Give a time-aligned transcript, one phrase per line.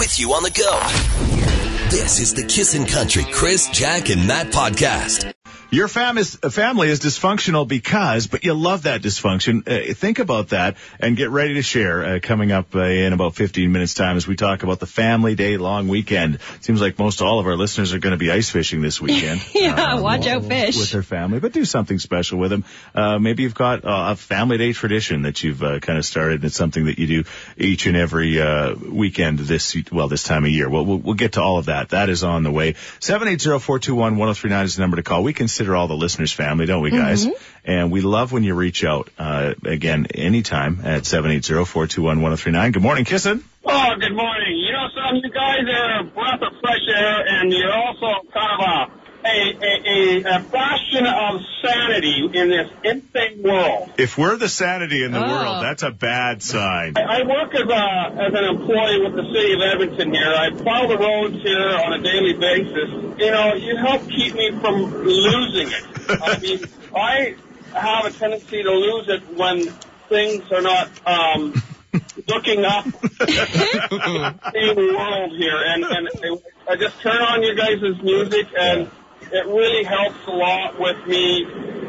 [0.00, 0.80] with you on the go.
[1.90, 5.30] This is the Kissin' Country Chris, Jack, and Matt podcast.
[5.72, 9.68] Your fam is, family is dysfunctional because, but you love that dysfunction.
[9.68, 13.36] Uh, think about that and get ready to share uh, coming up uh, in about
[13.36, 16.40] 15 minutes time as we talk about the family day long weekend.
[16.60, 19.40] Seems like most all of our listeners are going to be ice fishing this weekend.
[19.60, 20.76] Yeah, Um, watch out, fish.
[20.76, 22.64] With their family, but do something special with them.
[22.94, 26.36] Uh, maybe you've got uh, a family day tradition that you've uh, kind of started.
[26.36, 27.24] and It's something that you do
[27.56, 30.68] each and every uh, weekend this, well, this time of year.
[30.68, 31.90] Well, we'll, we'll get to all of that.
[31.90, 32.72] That is on the way.
[33.00, 35.22] 780-421-1039 is the number to call.
[35.22, 37.26] We consider all the listeners family, don't we, guys?
[37.66, 39.10] And we love when you reach out.
[39.18, 42.72] Uh, again, anytime at 780-421-1039.
[42.72, 43.44] Good morning, Kissin'.
[43.66, 44.56] Oh, good morning.
[44.56, 48.52] You know, son, you guys are a breath of fresh air, and you're also kind
[48.56, 53.90] of a a, a, a, a bastion of sanity in this insane world.
[53.98, 55.28] If we're the sanity in the Oh.
[55.28, 56.94] world, that's a bad sign.
[56.96, 60.32] I I work as a as an employee with the city of Edmonton here.
[60.34, 62.88] I plow the roads here on a daily basis.
[63.18, 65.84] You know, you help keep me from losing it.
[66.22, 66.64] I mean,
[66.96, 67.34] I
[67.74, 69.66] have a tendency to lose it when
[70.08, 71.62] things are not um,
[72.26, 72.86] looking up
[73.20, 76.08] in the world here, and and
[76.68, 78.90] I just turn on your guys' music, and
[79.32, 81.46] it really helps a lot with me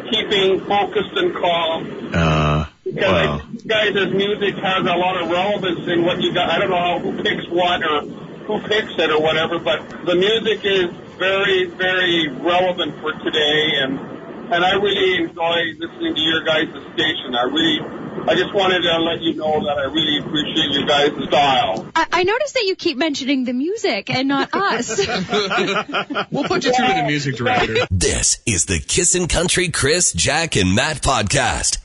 [0.10, 2.12] keeping focused and calm.
[2.14, 3.36] Uh, Because wow.
[3.36, 6.50] I think guys' as music has a lot of relevance in what you got.
[6.50, 10.16] I don't know how, who picks what or who picks it or whatever, but the
[10.16, 14.11] music is very, very relevant for today, and
[14.52, 17.34] and I really enjoy listening to your guys' station.
[17.34, 17.80] I really,
[18.28, 21.90] I just wanted to let you know that I really appreciate your guys' style.
[21.96, 25.00] I, I noticed that you keep mentioning the music and not us.
[26.32, 27.88] We'll put you through to the music director.
[27.90, 31.81] This is the Kissin' Country Chris, Jack, and Matt podcast.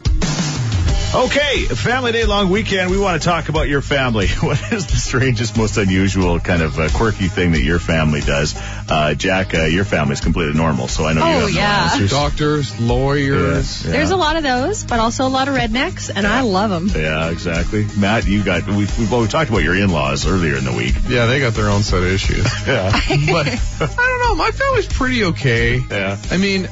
[1.14, 2.90] Okay, family day long weekend.
[2.90, 4.26] We want to talk about your family.
[4.42, 8.54] What is the strangest, most unusual kind of uh, quirky thing that your family does?
[8.88, 11.46] Uh, Jack, uh, your family is completely normal, so I know you Oh, have no
[11.48, 11.88] yeah.
[11.92, 12.10] answers.
[12.10, 13.84] Doctors, lawyers.
[13.84, 13.92] Yeah.
[13.92, 16.88] There's a lot of those, but also a lot of rednecks, and I love them.
[16.94, 17.86] Yeah, exactly.
[17.96, 20.94] Matt, you got, we, we, well, we talked about your in-laws earlier in the week.
[21.08, 22.46] Yeah, they got their own set of issues.
[22.66, 22.90] Yeah.
[23.30, 23.46] But
[23.80, 24.34] I don't know.
[24.34, 25.78] My family's pretty okay.
[25.78, 26.18] Yeah.
[26.30, 26.68] I mean,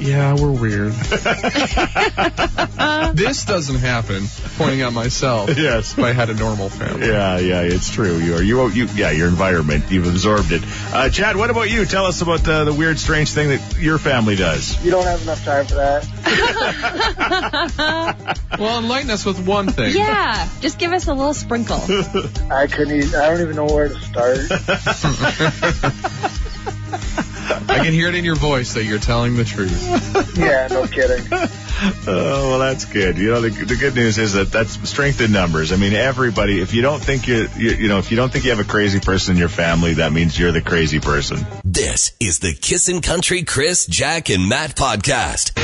[0.00, 0.92] yeah, we're weird.
[3.14, 4.24] this doesn't happen.
[4.56, 5.56] Pointing out myself.
[5.56, 5.92] Yes.
[5.92, 7.06] If I had a normal family.
[7.08, 8.18] Yeah, yeah, it's true.
[8.18, 10.62] You are, you, you, yeah, your environment, you've absorbed it.
[10.92, 11.84] Uh, Chad, what about you?
[11.84, 14.82] Tell us about uh, the weird, strange thing that your family does.
[14.84, 16.06] You don't have enough time for that.
[18.60, 19.96] Well, enlighten us with one thing.
[19.96, 21.76] Yeah, just give us a little sprinkle.
[22.50, 22.94] I couldn't.
[22.94, 24.36] Even, I don't even know where to start.
[27.80, 30.36] I can hear it in your voice that you're telling the truth.
[30.38, 31.26] yeah, no kidding.
[32.06, 33.16] Oh, well, that's good.
[33.16, 35.72] You know, the, the good news is that that's strength in numbers.
[35.72, 38.44] I mean, everybody, if you don't think you, you, you know, if you don't think
[38.44, 41.46] you have a crazy person in your family, that means you're the crazy person.
[41.64, 45.54] This is the Kissin' Country Chris, Jack, and Matt podcast.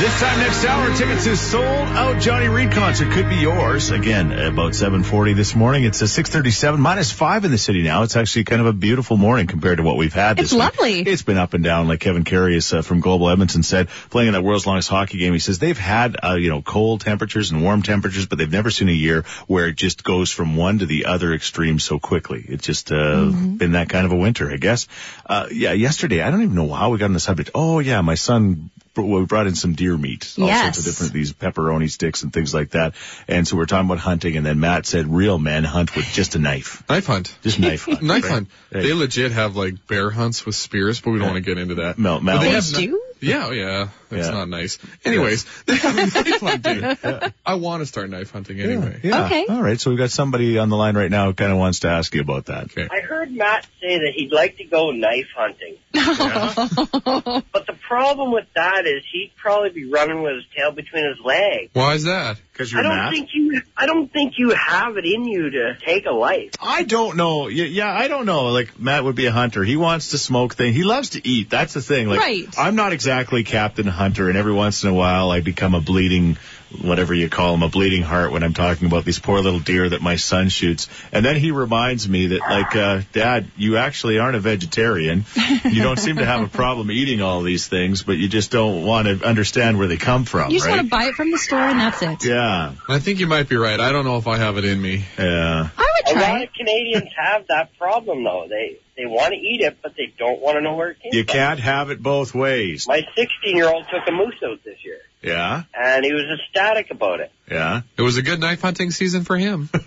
[0.00, 3.90] This time next hour, tickets to sold out Johnny Reid concert could be yours.
[3.90, 5.84] Again, about 740 this morning.
[5.84, 8.02] It's a 637 minus five in the city now.
[8.02, 10.58] It's actually kind of a beautiful morning compared to what we've had this It's week.
[10.60, 11.00] lovely.
[11.00, 14.32] It's been up and down, like Kevin Karius uh, from Global Edmonton said, playing in
[14.34, 15.32] that world's longest hockey game.
[15.32, 18.70] He says they've had, uh, you know, cold temperatures and warm temperatures, but they've never
[18.70, 22.44] seen a year where it just goes from one to the other extreme so quickly.
[22.46, 23.56] It's just, uh, Mm-hmm.
[23.56, 24.86] been that kind of a winter, I guess.
[25.24, 27.50] Uh, yeah, yesterday, I don't even know how we got on the subject.
[27.54, 30.62] Oh yeah, my son br- we brought in some deer meat, all Yes.
[30.64, 32.94] sorts of different these pepperoni sticks and things like that.
[33.28, 36.34] And so we're talking about hunting, and then Matt said, "Real men hunt with just
[36.34, 37.36] a knife, Knife hunt.
[37.44, 38.32] just knife hunt." Knife right?
[38.32, 38.48] hunt.
[38.72, 38.82] Right.
[38.82, 41.76] They legit have like bear hunts with spears, but we don't want to get into
[41.76, 41.98] that.
[41.98, 43.02] Mel- But Mel- they They have do?
[43.18, 43.88] Yeah, oh, yeah.
[44.10, 44.34] That's Yeah.
[44.34, 44.78] not nice.
[45.04, 47.32] Anyways, they have knife hunting.
[47.46, 49.00] I want to start knife hunting anyway.
[49.02, 49.24] Yeah.
[49.24, 49.46] Okay.
[49.48, 49.80] All right.
[49.80, 52.14] So we've got somebody on the line right now who kind of wants to ask
[52.14, 52.64] you about that.
[52.64, 52.86] Okay.
[52.90, 55.76] I heard Matt say that he'd like to go knife hunting.
[57.52, 61.18] But the problem with that is he'd probably be running with his tail between his
[61.24, 61.70] legs.
[61.72, 62.38] Why is that?
[62.52, 65.76] Because you're I don't think you I don't think you have it in you to
[65.84, 66.52] take a life.
[66.60, 67.48] I don't know.
[67.48, 68.46] Yeah, yeah, I don't know.
[68.46, 69.62] Like Matt would be a hunter.
[69.62, 70.74] He wants to smoke things.
[70.74, 71.50] He loves to eat.
[71.50, 72.08] That's the thing.
[72.08, 72.46] Like Right.
[72.58, 76.38] I'm not exactly Captain Hunter, and every once in a while I become a bleeding,
[76.82, 79.88] whatever you call him, a bleeding heart when I'm talking about these poor little deer
[79.88, 80.88] that my son shoots.
[81.12, 85.24] And then he reminds me that, like, uh, Dad, you actually aren't a vegetarian.
[85.64, 88.84] You don't seem to have a problem eating all these things, but you just don't
[88.84, 90.76] want to understand where they come from, You just right?
[90.76, 92.24] want to buy it from the store and that's it.
[92.24, 93.78] yeah, I think you might be right.
[93.78, 95.04] I don't know if I have it in me.
[95.18, 95.68] yeah.
[95.76, 96.12] I would try.
[96.12, 96.48] A try lot it.
[96.48, 98.46] of Canadians have that problem though.
[98.48, 101.12] They they want to eat it, but they don't want to know where it came
[101.12, 101.32] You from.
[101.34, 102.86] can't have it both ways.
[102.88, 104.98] My 16 year old took a moose out this year.
[105.22, 107.32] Yeah, and he was ecstatic about it.
[107.50, 107.82] yeah.
[107.96, 109.68] It was a good knife hunting season for him.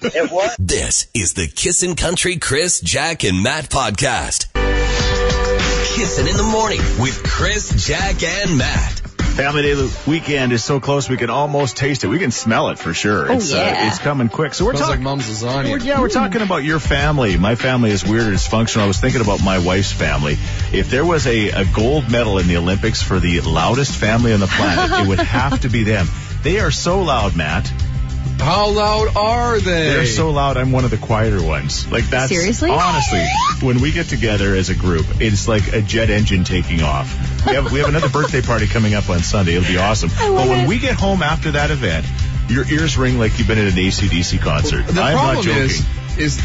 [0.00, 0.56] It was.
[0.58, 4.46] This is the Kissin' Country Chris, Jack, and Matt podcast.
[5.94, 9.02] Kissin' in the morning with Chris, Jack, and Matt.
[9.38, 12.08] Family Day weekend is so close we can almost taste it.
[12.08, 13.30] We can smell it for sure.
[13.30, 13.86] Oh, it's, uh, yeah.
[13.86, 14.52] it's coming quick.
[14.52, 15.04] So we're Smells like talking.
[15.04, 15.84] mom's We're- lasagna.
[15.84, 17.36] yeah, we're talking about your family.
[17.36, 18.80] My family is weird and dysfunctional.
[18.80, 20.36] I was thinking about my wife's family.
[20.72, 24.40] If there was a, a gold medal in the Olympics for the loudest family on
[24.40, 26.08] the planet, it would have to be them.
[26.42, 27.72] They are so loud, Matt.
[28.38, 29.90] How loud are they?
[29.90, 30.56] They're so loud.
[30.56, 31.90] I'm one of the quieter ones.
[31.90, 32.70] Like that's Seriously?
[32.70, 33.24] honestly,
[33.60, 37.12] when we get together as a group, it's like a jet engine taking off.
[37.46, 39.54] We have we have another birthday party coming up on Sunday.
[39.56, 40.10] It'll be awesome.
[40.14, 40.68] I love but when it.
[40.68, 42.06] we get home after that event,
[42.48, 44.86] your ears ring like you've been at an ACDC concert.
[44.86, 45.62] The I'm not joking.
[45.62, 45.86] is,
[46.18, 46.38] is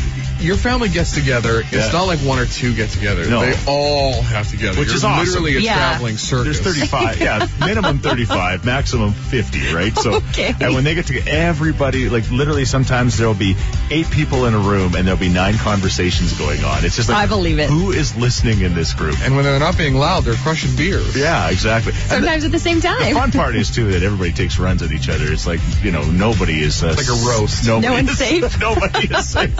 [0.44, 1.60] your family gets together.
[1.62, 1.92] It's Yeah.
[1.92, 3.26] not like one or two get together.
[3.30, 3.42] No.
[3.42, 4.78] They all have to together.
[4.80, 5.26] Which You're is awesome.
[5.26, 5.74] literally a Yeah.
[5.76, 6.60] traveling circus.
[6.60, 9.98] There's 35, yeah, minimum 35, maximum 50, right?
[9.98, 10.54] So, Okay.
[10.60, 13.56] and when they get together, everybody, like literally, sometimes there'll be
[13.90, 16.86] eight people in a room and there'll be nine conversations going on.
[16.86, 17.70] It's just like I believe it.
[17.70, 19.16] Who is listening in this group?
[19.24, 21.16] And when they're not being loud, they're crushing beers.
[21.16, 21.94] Yeah, exactly.
[21.94, 23.00] And the- Sometimes at the same time.
[23.00, 23.14] The time.
[23.16, 25.32] fun part is too that everybody takes runs at each other.
[25.32, 27.66] It's like you know nobody is uh, like a roast.
[27.66, 28.60] Nobody No one's is, safe.
[28.60, 29.54] nobody is safe.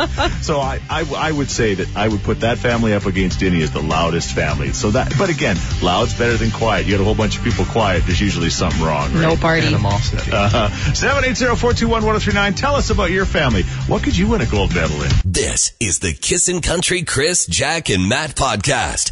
[0.44, 3.62] So I, I I would say that I would put that family up against any
[3.62, 4.74] as the loudest family.
[4.74, 6.86] So that, but again, loud's better than quiet.
[6.86, 8.04] You get a whole bunch of people quiet.
[8.06, 9.12] There's usually something wrong.
[9.14, 9.22] Right?
[9.22, 9.68] No party.
[9.68, 10.32] Animosity.
[10.32, 12.56] Uh, 780-421-1039.
[12.56, 13.64] Tell us about your family.
[13.88, 15.12] What could you win a gold medal in?
[15.26, 19.12] This is the Kissin' Country Chris, Jack, and Matt podcast.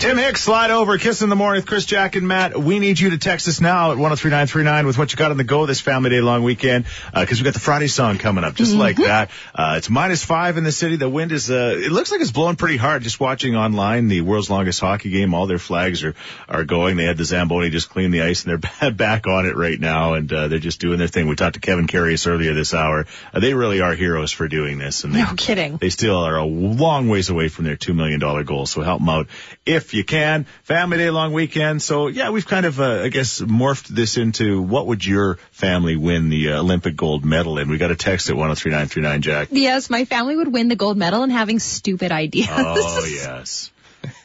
[0.00, 0.96] Tim Hicks, slide over.
[0.96, 2.58] Kiss in the morning with Chris, Jack, and Matt.
[2.58, 5.44] We need you to text us now at 103939 with what you got on the
[5.44, 6.86] go this family day long weekend.
[7.12, 9.30] Uh, cause we got the Friday song coming up just like that.
[9.54, 10.96] Uh, it's minus five in the city.
[10.96, 13.02] The wind is, uh, it looks like it's blowing pretty hard.
[13.02, 15.34] Just watching online the world's longest hockey game.
[15.34, 16.14] All their flags are,
[16.48, 16.96] are going.
[16.96, 20.14] They had the Zamboni just clean the ice and they're back on it right now.
[20.14, 21.28] And, uh, they're just doing their thing.
[21.28, 23.04] We talked to Kevin Karius earlier this hour.
[23.34, 25.04] Uh, they really are heroes for doing this.
[25.04, 25.76] And they, No kidding.
[25.76, 28.64] they still are a long ways away from their $2 million goal.
[28.64, 29.26] So help them out
[29.66, 30.46] if you can.
[30.64, 31.82] Family day long weekend.
[31.82, 35.96] So yeah, we've kind of, uh, I guess, morphed this into what would your family
[35.96, 37.68] win the uh, Olympic gold medal in?
[37.68, 39.48] We got a text at 103939, Jack.
[39.50, 42.48] Yes, my family would win the gold medal in having stupid ideas.
[42.50, 43.70] Oh, yes.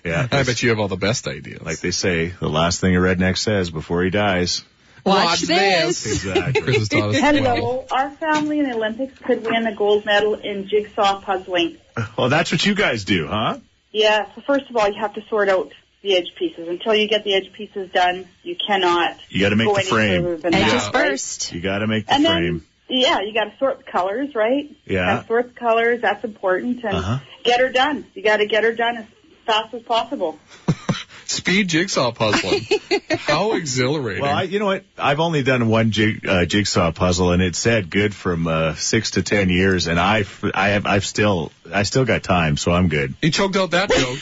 [0.04, 0.28] Yeah.
[0.32, 1.62] I bet you have all the best ideas.
[1.62, 4.64] Like they say, the last thing a redneck says before he dies.
[5.06, 6.04] Watch, Watch this.
[6.04, 6.26] this.
[6.26, 6.62] Exactly.
[6.62, 7.12] Chris has well.
[7.14, 7.86] Hello.
[7.92, 11.78] Our family in the Olympics could win a gold medal in jigsaw puzzling.
[12.18, 13.60] well, that's what you guys do, huh?
[13.96, 15.72] Yeah, so first of all, you have to sort out
[16.02, 16.68] the edge pieces.
[16.68, 19.82] Until you get the edge pieces done, you cannot You got to make go the
[19.84, 20.22] frame.
[20.24, 21.10] further than Edges that, right?
[21.12, 21.54] first.
[21.54, 22.66] You got to make the And frame.
[22.90, 24.70] then, yeah, you got to sort the colors, right?
[24.86, 25.06] Yeah.
[25.16, 26.02] gotta sort the colors.
[26.02, 26.84] That's important.
[26.84, 27.20] And Uh-huh.
[27.44, 28.06] get her done.
[28.14, 29.06] You got to get her done as
[29.46, 30.38] fast as possible.
[31.28, 32.62] Speed jigsaw puzzling.
[33.10, 34.22] How exhilarating.
[34.22, 34.84] Well, I, you know what?
[34.98, 39.12] I've only done one jig, uh, jigsaw puzzle, and it said good from uh, six
[39.12, 42.90] to ten years, and I, I have, I've still, I still got time, so I'm
[42.90, 43.16] good.
[43.22, 44.20] he choked out that joke.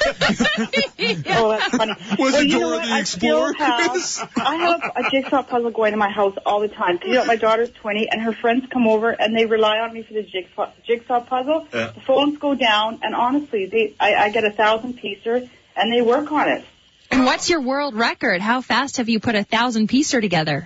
[1.36, 1.94] Oh, that's funny.
[2.18, 2.86] Was well, it you know Dora what?
[2.86, 6.70] the I still have, I have a jigsaw puzzle going in my house all the
[6.70, 7.00] time.
[7.04, 10.04] You know, my daughter's 20 and her friends come over and they rely on me
[10.04, 11.68] for the jigsaw, jigsaw puzzle.
[11.74, 11.92] Yeah.
[11.92, 16.02] The phones go down and honestly, they, I, I get a thousand piecer and they
[16.02, 16.66] work on it.
[17.14, 18.42] And what's your world record?
[18.42, 20.66] How fast have you put a thousand piecer together?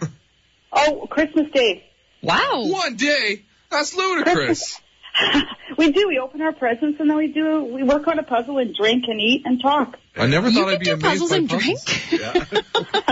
[0.72, 1.84] Oh, Christmas Day.
[2.22, 2.68] Wow.
[2.68, 3.44] One day.
[3.70, 4.80] That's ludicrous.
[5.78, 6.08] we do.
[6.08, 9.06] We open our presents and then we do, we work on a puzzle and drink
[9.08, 9.98] and eat and talk.
[10.16, 11.84] I never thought can I'd be do amazed puzzles by and puzzles.
[11.86, 12.64] drink.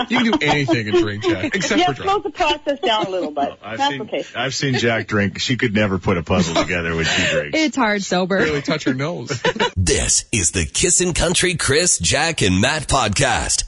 [0.08, 3.06] You can do anything and drink, Jack, except Yeah, for it slows the process down
[3.06, 3.54] a little bit.
[3.62, 4.24] I've That's seen, okay.
[4.36, 5.38] I've seen Jack drink.
[5.40, 7.58] She could never put a puzzle together when she drinks.
[7.58, 8.36] It's hard sober.
[8.36, 9.40] Really touch her nose.
[9.76, 13.62] This is the Kissin' Country Chris, Jack, and Matt podcast.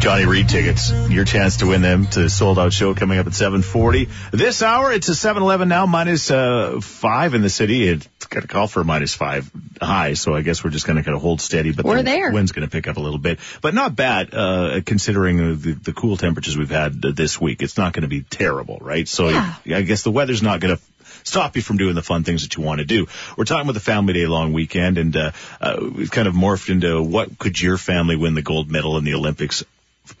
[0.00, 0.90] Johnny Reid tickets.
[1.10, 4.08] Your chance to win them to sold out show coming up at 740.
[4.32, 7.86] This hour, it's a 7-Eleven now, minus, uh, five in the city.
[7.86, 11.02] It's got a call for a minus five high, so I guess we're just gonna
[11.02, 12.32] kind of hold steady, but We're the there.
[12.32, 13.40] wind's gonna pick up a little bit.
[13.60, 17.60] But not bad, uh, considering the, the cool temperatures we've had this week.
[17.62, 19.06] It's not gonna be terrible, right?
[19.06, 19.54] So Yeah.
[19.66, 20.78] I guess the weather's not gonna
[21.24, 23.06] stop you from doing the fun things that you want to do.
[23.36, 26.70] We're talking about the family day long weekend and, uh, uh, we've kind of morphed
[26.70, 29.62] into what could your family win the gold medal in the Olympics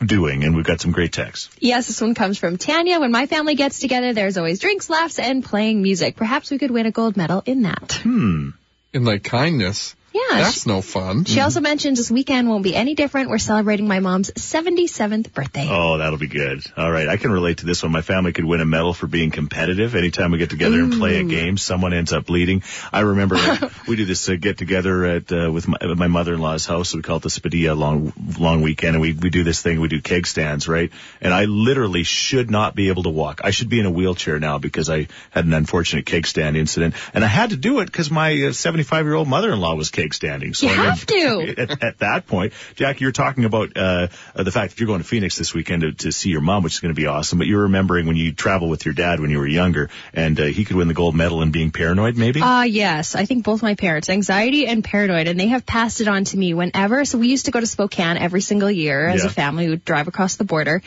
[0.04, 0.44] doing?
[0.44, 1.50] And we've got some great texts.
[1.58, 3.00] Yes, this one comes from Tanya.
[3.00, 6.16] When my family gets together, there's always drinks, laughs, and playing music.
[6.16, 8.00] Perhaps we could win a gold medal in that.
[8.02, 8.50] Hmm.
[8.92, 9.94] In like kindness.
[10.12, 10.20] Yeah.
[10.30, 11.24] That's she, no fun.
[11.24, 13.30] she also mentions this weekend won't be any different.
[13.30, 15.68] We're celebrating my mom's 77th birthday.
[15.70, 16.62] Oh, that'll be good.
[16.76, 17.08] All right.
[17.08, 17.92] I can relate to this one.
[17.92, 19.94] My family could win a medal for being competitive.
[19.94, 22.62] Anytime we get together and play a game, someone ends up leading.
[22.92, 23.36] I remember
[23.88, 26.94] we do this uh, get together at, uh, with my, at my mother-in-law's house.
[26.94, 28.96] We call it the Spadilla long, long weekend.
[28.96, 29.80] And we, we do this thing.
[29.80, 30.90] We do keg stands, right?
[31.20, 33.42] And I literally should not be able to walk.
[33.44, 36.94] I should be in a wheelchair now because I had an unfortunate keg stand incident.
[37.14, 40.54] And I had to do it because my 75 year old mother-in-law was keg standing.
[40.54, 41.54] So You I mean, have to.
[41.58, 45.00] at, at that point, Jack, you're talking about uh, uh, the fact that you're going
[45.00, 47.38] to Phoenix this weekend to, to see your mom, which is going to be awesome.
[47.38, 50.44] But you're remembering when you traveled with your dad when you were younger, and uh,
[50.44, 52.40] he could win the gold medal in being paranoid, maybe.
[52.42, 53.14] Ah, yes.
[53.14, 56.36] I think both my parents, anxiety and paranoid, and they have passed it on to
[56.36, 57.04] me whenever.
[57.04, 59.28] So we used to go to Spokane every single year as Yeah.
[59.28, 59.64] a family.
[59.66, 60.82] We would drive across the border.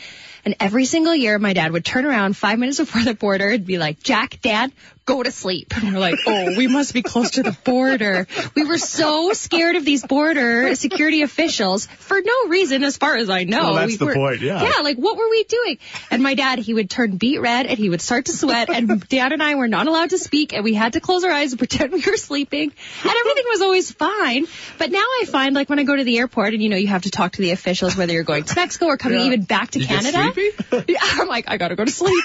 [0.46, 3.64] And every single year, my dad would turn around five minutes before the border and
[3.64, 4.72] be like, Jack, Dad,
[5.06, 5.76] go to sleep.
[5.76, 8.26] And we're like, oh, we must be close to the border.
[8.54, 13.28] We were so scared of these border security officials for no reason, as far as
[13.28, 13.62] I know.
[13.64, 14.62] Well, that's We the were- point, yeah.
[14.62, 15.78] Yeah, like what were we doing?
[16.10, 19.06] And my dad, he would turn beet red and he would start to sweat and
[19.08, 21.52] dad and I were not allowed to speak and we had to close our eyes
[21.52, 24.46] and pretend we were sleeping and everything was always fine.
[24.78, 26.88] But now I find like when I go to the airport and you know you
[26.88, 29.70] have to talk to the officials whether you're going to Mexico or coming even back
[29.72, 30.32] to You Canada.
[30.32, 30.84] sleepy?
[30.94, 32.24] Yeah, I'm like, I gotta go to sleep.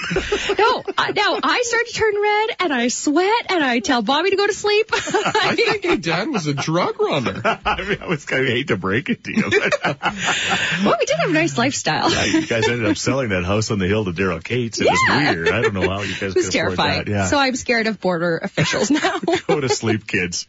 [0.58, 4.30] no, I, now I start to turn red and I sweat and I tell Bobby
[4.30, 4.90] to go to sleep.
[4.92, 7.40] I think your dad was a drug runner.
[7.64, 9.42] I mean, I was kind of hate to break it to you.
[9.84, 12.06] well, we did have a nice lifestyle.
[12.06, 14.80] uh, you guys ended up selling that house on the hill to Daryl Katz.
[14.80, 15.48] It was weird.
[15.48, 17.04] I don't know how you guys It was could terrifying.
[17.04, 17.10] that.
[17.10, 17.26] Yeah.
[17.26, 19.18] So I'm scared of border officials now.
[19.46, 20.46] Go to sleep, kids,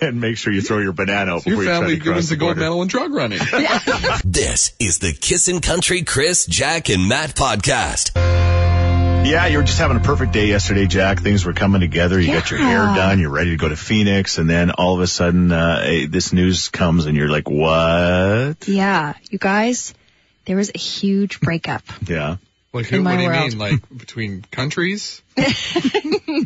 [0.00, 2.28] and make sure you throw your banana out Your before you try to cross wins
[2.28, 3.38] the the gold medal in drug running.
[4.24, 8.23] This is the Kissin' Country Chris, Jack, and Matt podcast.
[9.24, 11.20] Yeah, you were just having a perfect day yesterday, Jack.
[11.20, 12.20] Things were coming together.
[12.20, 13.18] You got your hair done.
[13.18, 16.68] You're ready to go to Phoenix, and then all of a sudden, uh, this news
[16.68, 19.94] comes, and you're like, "What?" Yeah, you guys,
[20.44, 21.82] there was a huge breakup.
[22.06, 22.36] Yeah.
[22.74, 22.96] Like who?
[22.96, 23.48] In my What do you world.
[23.50, 23.58] mean?
[23.58, 25.22] Like between countries?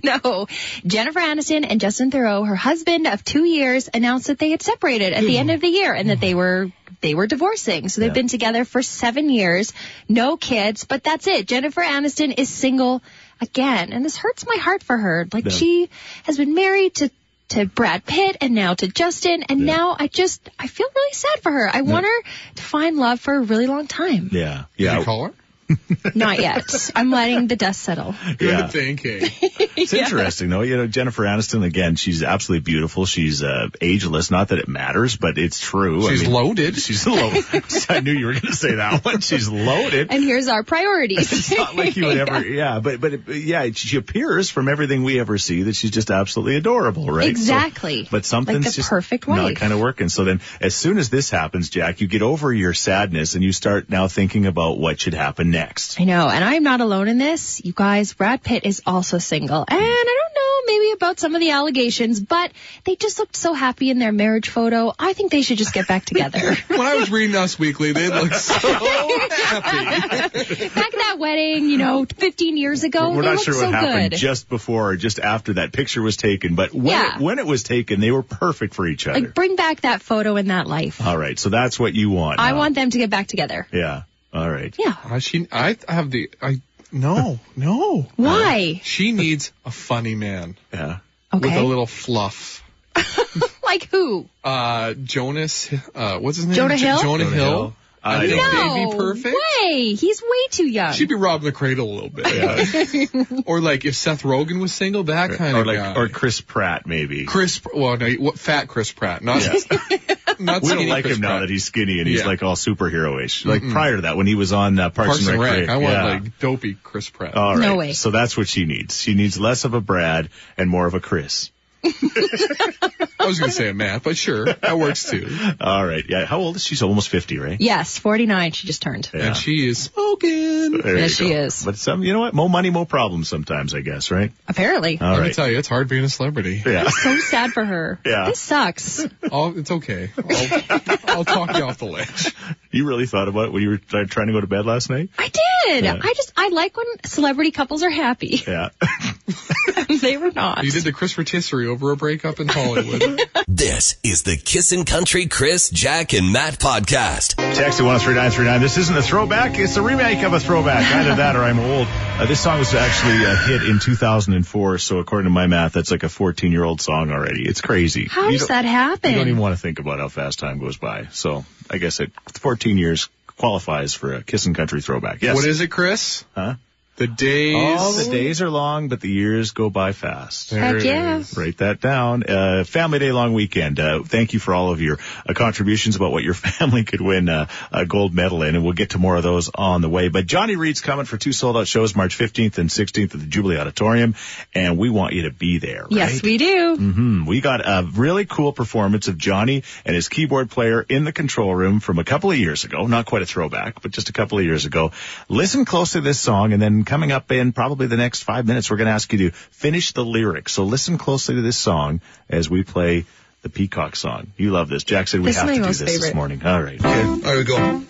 [0.04, 0.46] no,
[0.86, 5.12] Jennifer Aniston and Justin Theroux, her husband of two years, announced that they had separated
[5.12, 6.70] at the end of the year and that they were
[7.00, 7.88] they were divorcing.
[7.88, 8.14] So they've Yeah.
[8.14, 9.72] been together for seven years,
[10.08, 11.46] no kids, but that's it.
[11.46, 13.02] Jennifer Aniston is single
[13.40, 15.26] again, and this hurts my heart for her.
[15.32, 15.50] Like Yeah.
[15.52, 15.90] she
[16.24, 17.10] has been married to.
[17.52, 19.74] To Brad Pitt and now to Justin and Yeah.
[19.76, 21.70] now I just I feel really sad for her.
[21.72, 22.22] I want her
[22.56, 24.28] to find love for a really long time.
[24.30, 24.64] Yeah.
[24.76, 24.98] Did Yeah.
[24.98, 25.32] you call her?
[26.14, 26.90] Not yet.
[26.96, 28.14] I'm letting the dust settle.
[28.38, 28.68] Good Yeah.
[28.68, 29.28] thinking.
[29.80, 30.62] It's interesting though.
[30.62, 31.94] You know, Jennifer Aniston again.
[31.94, 33.06] She's absolutely beautiful.
[33.06, 34.28] She's uh, ageless.
[34.30, 36.02] Not that it matters, but it's true.
[36.08, 36.76] She's I mean, loaded.
[36.76, 37.44] She's loaded.
[37.88, 39.20] I knew you were going to say that one.
[39.20, 40.08] She's loaded.
[40.10, 41.32] And here's our priorities.
[41.32, 45.04] It's not like you would ever, yeah, but but it- yeah, she appears from everything
[45.04, 47.26] we ever see that she's just absolutely adorable, right?
[47.26, 48.08] So- Exactly.
[48.10, 50.08] but something's Like the just perfect not kind of working.
[50.08, 53.52] So then, as soon as this happens, Jack, you get over your sadness and you
[53.52, 55.57] start now thinking about what should happen next.
[55.98, 57.60] I know, and I'm not alone in this.
[57.64, 59.64] You guys, Brad Pitt is also single.
[59.68, 62.52] And I don't know, maybe about some of the allegations, but
[62.84, 64.92] they just looked so happy in their marriage photo.
[64.98, 66.38] I think they should just get back together.
[66.68, 68.54] when I was reading Us Weekly, they looked so
[69.38, 70.68] happy.
[70.68, 73.60] back at that wedding, you know, 15 years ago, We're they not looked sure what
[73.60, 74.16] so happened good.
[74.18, 77.16] just before or just after that picture was taken, but when, Yeah.
[77.16, 79.20] it, when it was taken, they were perfect for each other.
[79.20, 81.04] like, bring back that photo in that life.
[81.04, 82.40] All right, so that's what you want.
[82.40, 82.58] I now.
[82.58, 83.66] want them to get back together.
[83.72, 84.02] Yeah.
[84.32, 84.74] All right.
[84.78, 84.94] Yeah.
[85.04, 86.60] Uh, she, I have the, I,
[86.92, 88.02] no, no.
[88.16, 88.80] Why?
[88.84, 90.98] She needs a funny man Yeah.
[91.32, 91.48] Okay.
[91.48, 92.62] with a little fluff.
[93.62, 94.28] like who?
[94.42, 96.54] Uh, Jonas, uh, what's his name?
[96.56, 96.98] Jonah Jo- Hill?
[97.02, 97.44] Jonah, Jonah Hill.
[97.44, 97.76] Hill.
[98.08, 99.36] I I think don't- they'd No be perfect.
[99.62, 99.94] way.
[99.94, 100.92] He's way too young.
[100.92, 103.42] She'd be robbing the cradle a little bit.
[103.46, 105.94] or like if Seth Rogen was single, that kind Or of like, guy.
[105.94, 107.24] or Chris Pratt maybe.
[107.24, 109.42] Chris, well, no, what, fat Chris Pratt, not,
[110.38, 112.26] not We don't like Chris him now that he's skinny and he's Yeah.
[112.26, 113.44] like all superhero-ish.
[113.44, 115.68] Like prior to that, when he was on uh, Parks, Parks and Rec.
[115.68, 116.04] I want Yeah.
[116.04, 117.34] like dopey Chris Pratt.
[117.34, 117.60] All right.
[117.62, 117.92] No way.
[117.92, 119.00] So that's what she needs.
[119.00, 121.50] She needs less of a Brad and more of a Chris.
[121.84, 125.28] I was going to say a Matt, but sure, that works too.
[125.60, 126.04] All right.
[126.08, 126.24] Yeah.
[126.24, 126.68] How old is she?
[126.68, 127.60] She's almost 50, right?
[127.60, 129.10] yes, 49 she just turned.
[129.12, 129.28] Yeah.
[129.28, 130.78] And she is smoking.
[130.78, 131.64] There Yes, she is.
[131.64, 132.34] But some, you know what?
[132.34, 134.32] More money, more problems sometimes, I guess, right?
[134.46, 134.98] Apparently.
[135.00, 135.34] All Let me right.
[135.34, 136.62] tell you, it's hard being a celebrity.
[136.64, 136.88] Yeah.
[136.88, 137.98] so sad for her.
[138.08, 138.26] Yeah.
[138.26, 139.06] This sucks.
[139.30, 140.10] I'll, it's okay.
[140.16, 142.34] I'll, I'll talk you off the ledge.
[142.70, 145.10] You really thought about it when you were trying to go to bed last night?
[145.18, 145.84] I did.
[145.84, 145.98] Yeah.
[146.00, 148.42] I just I like when celebrity couples are happy.
[148.46, 148.70] Yeah.
[150.00, 150.64] they were not.
[150.64, 153.20] You did the Chris rotisserie over a breakup in Hollywood.
[153.48, 157.34] This is the Kissin' Country Chris, Jack, and Matt podcast.
[157.36, 158.60] Text at 103939.
[158.60, 159.58] This isn't a throwback.
[159.58, 160.84] It's a remake of a throwback.
[160.94, 161.88] Either that or I'm old.
[161.90, 165.90] Uh, this song was actually a hit in 2004, so according to my math, that's
[165.90, 167.48] like a 14 year old song already.
[167.48, 168.06] It's crazy.
[168.08, 169.10] How You does don't- that happen?
[169.10, 171.06] You don't even want to think about how fast time goes by.
[171.10, 175.20] So I guess it 14 years qualifies for a Kissin' Country throwback.
[175.20, 175.34] Yes.
[175.34, 176.24] What is it, Chris?
[176.36, 176.54] Huh?
[176.98, 177.54] The days.
[177.78, 180.50] All the days are long, but the years go by fast.
[180.50, 181.22] Heck it yeah.
[181.36, 182.24] Write that down.
[182.28, 183.78] Uh, family day long weekend.
[183.78, 187.28] Uh, thank you for all of your uh, contributions about what your family could win
[187.28, 190.08] uh, a gold medal in, and we'll get to more of those on the way.
[190.08, 193.26] But Johnny Reid's coming for two sold out shows, March 15th and 16th at the
[193.26, 194.16] Jubilee Auditorium,
[194.52, 195.86] and we want you to be there.
[195.90, 196.74] Yes, we do.
[196.76, 201.12] hmm We got a really cool performance of Johnny and his keyboard player in the
[201.12, 202.88] control room from a couple of years ago.
[202.88, 204.90] Not quite a throwback, but just a couple of years ago.
[205.28, 208.70] Listen close to this song and then coming up in probably the next five minutes,
[208.70, 210.52] we're going to ask you to finish the lyrics.
[210.52, 213.04] So listen closely to this song as we play
[213.42, 214.32] the Peacock song.
[214.38, 214.84] You love this.
[214.84, 216.44] Jack said we This is have my to do most this this morning.
[216.44, 216.80] All right.
[216.80, 217.82] There we go.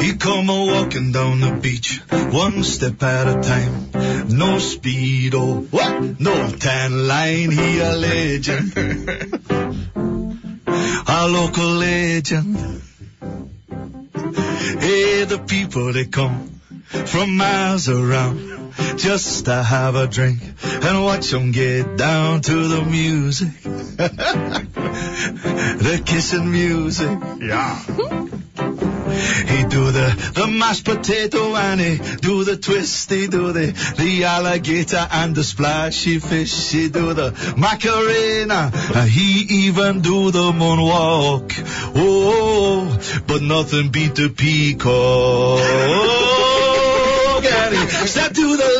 [0.00, 3.90] He come a walking down the beach, one step at a time.
[4.28, 6.18] No speed, oh, what?
[6.18, 8.72] No tan line, he a legend.
[11.06, 12.56] a local legend.
[14.80, 16.61] Hey, the people they come
[17.06, 22.82] from miles around just to have a drink and watch them get down to the
[22.82, 23.62] music.
[25.82, 27.18] the kissing music.
[27.40, 27.82] Yeah.
[29.12, 34.24] He do the, the mashed potato and he do the twist, he do the, the
[34.24, 38.70] alligator and the splashy fish, he do the macarena,
[39.06, 41.52] he even do the moonwalk.
[41.94, 46.41] Oh, but nothing beat the peacock.
[47.72, 48.71] He step to the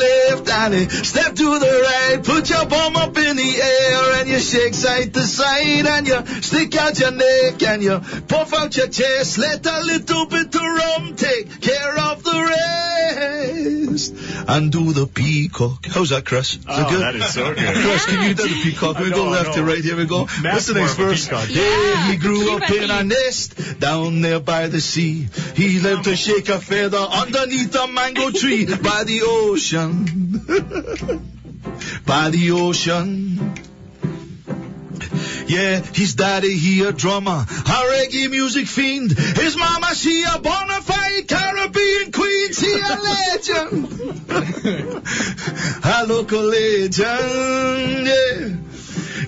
[0.70, 2.22] left step to the right.
[2.24, 6.24] Put your bum up in the air and you shake side to side and you
[6.42, 9.38] stick out your neck and you puff out your chest.
[9.38, 14.14] Let a little bit of rum take care of the rest.
[14.48, 15.86] And do the peacock.
[15.86, 16.54] How's that, Chris?
[16.54, 17.00] Is Oh, it good?
[17.00, 17.58] that is so good.
[17.82, 18.98] Chris, can you do the peacock?
[18.98, 19.82] We go left to right.
[19.82, 20.24] Here we go.
[20.42, 21.28] Matt's What's the next more of a verse?
[21.28, 21.48] peacock.
[21.50, 25.28] Yeah, he grew up in a nest down there by the sea.
[25.54, 30.40] He lived to shake a feather underneath a mango tree by the ocean.
[32.06, 33.54] by the ocean.
[35.46, 39.12] Yeah, his daddy, he a drummer, a reggae music fiend.
[39.12, 42.52] His mama, she a bona fide Caribbean queen.
[42.52, 43.88] She a legend.
[45.84, 48.71] a local legend, yeah.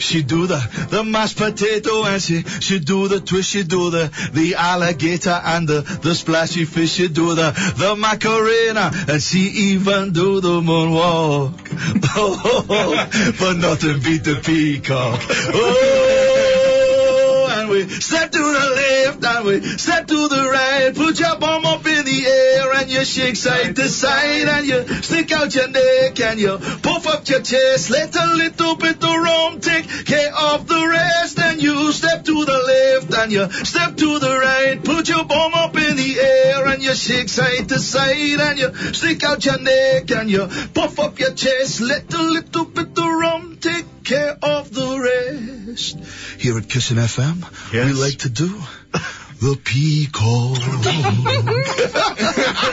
[0.05, 4.13] She do the, the mashed potato and she, she do the twist, she do the,
[4.33, 10.13] the alligator and the, the splashy fish, she do the, the macarena and she even
[10.13, 11.63] do the moonwalk.
[12.17, 13.09] Oh,
[13.41, 15.21] but nothing beat the peacock.
[15.29, 20.95] Oh, and we step to the left and we step to the right.
[20.95, 24.87] Put your bum up in the air and you shake side to side and you
[25.03, 27.91] stick out your neck and you puff up your chest.
[27.91, 31.39] Let a little bit of rum take care of the rest.
[31.39, 34.83] And you step to the left and you step to the right.
[34.83, 38.75] Put your bum up in the air and you shake side to side and you
[38.93, 41.81] stick out your neck and you puff up your chest.
[41.81, 45.99] Let a little bit of rum take care of the rest.
[46.39, 47.87] Here at Kissin' FM, Yes.
[47.87, 48.63] we like to do
[49.41, 50.59] the peacock.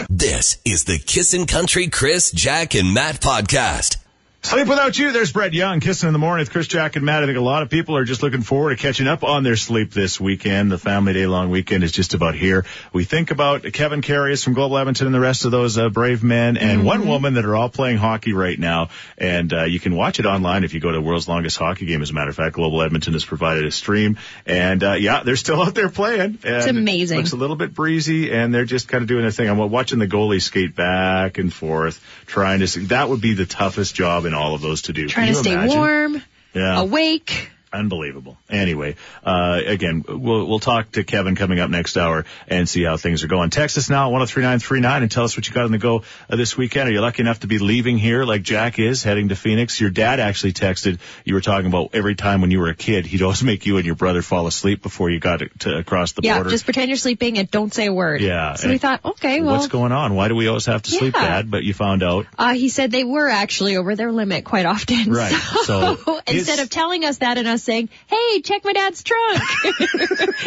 [0.10, 3.98] This is the Kissin' Country Chris, Jack, and Matt podcast.
[4.44, 5.12] Sleep Without You.
[5.12, 7.22] There's Brett Young, Kissing in the Morning with Chris, Jack, and Matt.
[7.22, 9.56] I think a lot of people are just looking forward to catching up on their
[9.56, 10.72] sleep this weekend.
[10.72, 12.66] The family day long weekend is just about here.
[12.92, 16.24] We think about Kevin Karius from Global Edmonton and the rest of those uh, brave
[16.24, 18.90] men and one woman that are all playing hockey right now.
[19.16, 22.02] And uh, you can watch it online if you go to World's Longest Hockey Game.
[22.02, 24.18] As a matter of fact, Global Edmonton has provided a stream.
[24.48, 26.40] And uh, yeah, they're still out there playing.
[26.44, 27.20] It's amazing.
[27.20, 29.50] It looks a little bit breezy, and they're just kind of doing their thing.
[29.50, 32.68] I'm watching the goalie skate back and forth, trying to.
[32.68, 35.08] See, that would be the toughest job in all of those to do.
[35.08, 35.78] Trying to stay imagine?
[35.78, 36.22] warm,
[36.54, 36.80] Yeah.
[36.80, 37.52] awake.
[37.74, 38.38] Unbelievable.
[38.50, 42.98] Anyway, uh, again, we'll, we'll talk to Kevin coming up next hour and see how
[42.98, 43.50] things are going.
[43.50, 46.36] Text us now at 103939 and tell us what you got on the go uh,
[46.36, 46.90] this weekend.
[46.90, 49.80] Are you lucky enough to be leaving here like Jack is, heading to Phoenix?
[49.80, 53.06] Your dad actually texted, you were talking about every time when you were a kid,
[53.06, 56.22] he'd always make you and your brother fall asleep before you got to, across the
[56.24, 56.50] Yeah, border.
[56.50, 58.22] just pretend you're sleeping and don't say a word.
[58.22, 60.16] Yeah, So we thought, okay, well, What's going on?
[60.16, 61.50] Why do we always have to sleep, Dad?
[61.50, 62.26] But you found out.
[62.38, 65.12] uh, he said they were actually over their limit quite often.
[65.22, 65.34] Right,
[65.66, 69.40] so instead of telling us that and us saying, hey, check my dad's trunk,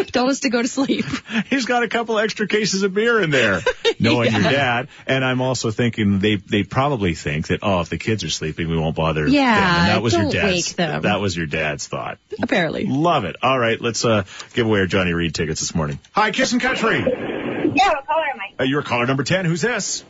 [0.12, 1.04] told us to go to sleep.
[1.50, 3.60] He's got a couple extra cases of beer in there,
[3.98, 4.88] knowing your dad.
[5.06, 8.68] And I'm also thinking they they probably think that oh, if the kids are sleeping,
[8.68, 9.80] we won't bother Yeah, them.
[9.80, 11.02] And that was your don't dad's wake them.
[11.02, 12.18] that was your dad's thought.
[12.42, 12.86] Apparently.
[12.86, 13.36] Love it.
[13.42, 14.24] All right, let's uh
[14.54, 15.98] give away our Johnny Reid tickets this morning.
[16.12, 16.98] Hi, Kissin' Country.
[16.98, 18.62] Yeah, what color am I?
[18.62, 19.44] Uh, you're caller number ten.
[19.46, 20.04] Who's this?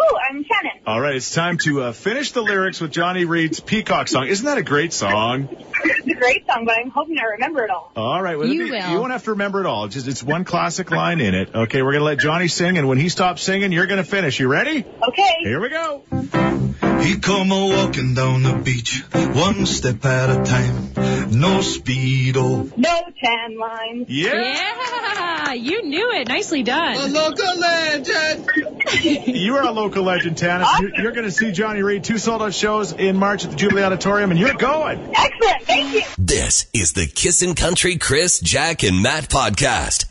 [0.00, 0.78] Oh, I'm Shannon.
[0.86, 4.26] All right, it's time to uh, finish the lyrics with Johnny Reid's Peacock song.
[4.28, 5.48] Isn't that a great song?
[5.84, 7.90] It's a great song, but I'm hoping I remember it all.
[7.96, 8.90] All right, well, You it'll be- will.
[8.92, 9.88] You won't have to remember it all.
[9.88, 11.54] Just it's one classic line in it.
[11.54, 14.38] Okay, we're gonna let Johnny sing, and when he stops singing, you're gonna finish.
[14.38, 14.84] You ready?
[15.08, 15.34] Okay.
[15.42, 16.02] Here we go.
[17.00, 20.92] He come a walking down the beach, one step at a time,
[21.38, 22.36] no speedo.
[22.36, 22.72] Oh.
[22.76, 24.06] No tan lines.
[24.08, 24.32] Yeah.
[24.34, 26.28] Yeah, you knew it.
[26.28, 26.96] Nicely done.
[26.96, 28.48] A local legend.
[28.98, 30.66] You are a local legend, Tanis.
[30.80, 33.56] You're, you're going to see Johnny Reid two sold out shows in March at the
[33.56, 34.98] Jubilee Auditorium, and you're going.
[35.14, 35.62] Excellent.
[35.62, 36.02] Thank you.
[36.16, 40.06] This is the Kissin' Country Chris, Jack, and Matt podcast.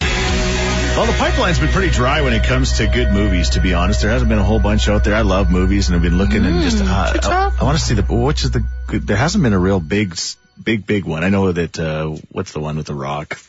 [0.97, 4.01] Well, the pipeline's been pretty dry when it comes to good movies, to be honest.
[4.01, 5.13] There hasn't been a whole bunch out there.
[5.13, 7.93] I love movies, and I've been looking and just, uh, I, I want to see
[7.93, 10.17] the, which is the, good, there hasn't been a real big,
[10.62, 11.23] big, big one.
[11.23, 13.39] I know that, uh, what's the one with The Rock?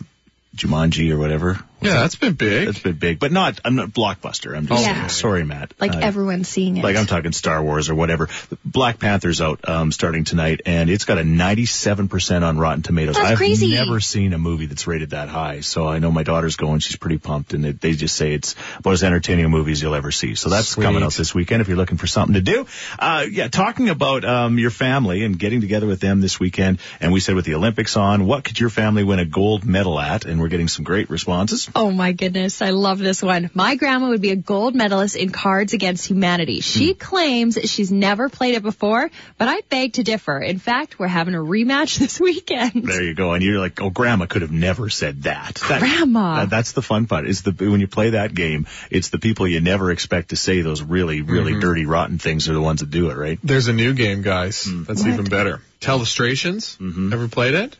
[0.54, 1.58] Jumanji or whatever.
[1.80, 2.66] Yeah, that's been big.
[2.66, 4.56] That's been big, but not, I'm not blockbuster.
[4.56, 5.06] I'm just Yeah.
[5.06, 5.74] Sorry, Matt.
[5.78, 6.82] Like Uh, everyone's seeing it.
[6.82, 8.28] Like I'm talking Star Wars or whatever.
[8.64, 13.14] Black Panther's out um, starting tonight, and it's got a 97% on Rotten Tomatoes.
[13.14, 13.72] That's I've crazy.
[13.74, 16.80] never seen a movie that's rated that high, so I know my daughter's going.
[16.80, 19.80] She's pretty pumped, and it, they just say it's about as entertaining a movie as
[19.80, 20.34] you'll ever see.
[20.34, 20.84] So that's Sweet.
[20.84, 22.66] coming out this weekend if you're looking for something to do.
[22.98, 27.12] Uh, yeah, talking about um, your family and getting together with them this weekend, and
[27.12, 30.24] we said with the Olympics on, what could your family win a gold medal at?
[30.24, 31.67] And we're getting some great responses.
[31.74, 33.50] Oh my goodness, I love this one.
[33.54, 36.60] My grandma would be a gold medalist in Cards Against Humanity.
[36.60, 40.40] She claims she's never played it before, but I beg to differ.
[40.40, 42.84] In fact, we're having a rematch this weekend.
[42.84, 43.32] There you go.
[43.32, 45.54] And you're like, oh, grandma could have never said that.
[45.68, 46.36] That- Grandma.
[46.40, 49.46] that- that's the fun part is the, when you play that game, it's the people
[49.46, 51.60] you never expect to say those really, really Mm-hmm.
[51.60, 53.38] dirty, rotten things are the ones that do it, right?
[53.42, 54.64] There's a new game, guys.
[54.64, 54.82] Hmm.
[54.84, 55.60] That's even better.
[55.80, 56.76] Telestrations.
[56.78, 57.12] Mm-hmm.
[57.12, 57.76] Ever played it?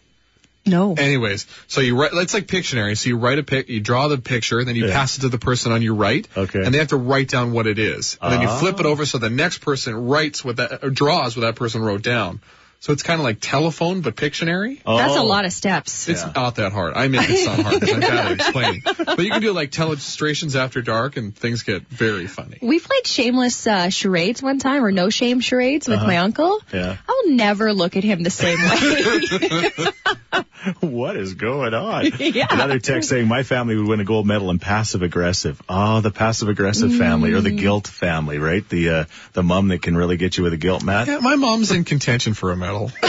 [0.69, 0.95] No.
[0.95, 2.97] Anyways, so you write, it's like Pictionary.
[2.97, 4.93] So you write a pic, you draw the picture, then you Yeah.
[4.93, 6.27] pass it to the person on your right.
[6.37, 6.63] Okay.
[6.65, 8.19] And they have to write down what it is.
[8.21, 8.59] And then you Ah.
[8.59, 11.81] flip it over so the next person writes what that, or draws what that person
[11.83, 12.41] wrote down.
[12.81, 14.77] So it's kind of like telephone, but Pictionary.
[14.87, 15.25] That's a Oh.
[15.27, 16.09] lot of steps.
[16.09, 16.95] It's not that hard.
[16.95, 18.83] I make it sound hard because I'm bad at explaining.
[18.85, 22.59] But you can do like telestrations after dark and things get very funny.
[22.63, 26.61] We played shameless uh, charades one time, or no shame charades with my uncle.
[26.73, 26.77] Uh-huh.
[26.77, 26.97] Yeah.
[27.09, 30.45] I'll never look at him the same way.
[30.81, 32.07] what is going on?
[32.19, 32.47] Yeah.
[32.51, 35.61] Another text saying my family would win a gold medal in passive aggressive.
[35.69, 37.59] Oh, the passive aggressive family or the Mm.
[37.59, 38.69] guilt family, right?
[38.69, 41.07] The, uh, the mom that can really get you with a guilt, Matt.
[41.09, 42.89] Yeah, my mom's in contention for a medal.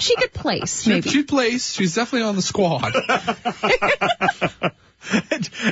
[0.00, 1.08] she could place, maybe.
[1.10, 1.72] She plays.
[1.72, 2.94] She's definitely on the squad.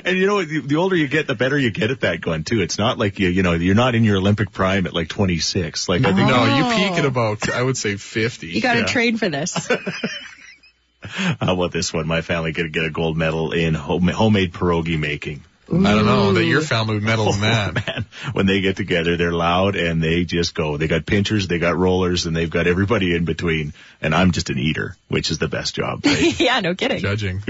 [0.05, 2.45] And you know, the, the older you get, the better you get at that gun
[2.45, 2.61] too.
[2.63, 5.89] It's not like you, you know, you're not in your Olympic prime at like 26.
[5.89, 8.47] Like I think, No, you peak at about, I would say 50.
[8.47, 8.87] You got to Yeah.
[8.87, 9.69] train for this.
[11.01, 12.07] how about this one?
[12.07, 15.43] My family could get a gold medal in home, homemade pierogi making.
[15.71, 17.75] I don't know that your family would medal in that.
[17.75, 20.77] Man, when they get together, they're loud and they just go.
[20.77, 23.75] They got pinchers, they got rollers, and they've got everybody in between.
[24.01, 26.01] And I'm just an eater, which is the best job.
[26.07, 26.39] right?
[26.41, 27.01] yeah, no kidding.
[27.01, 27.43] Judging.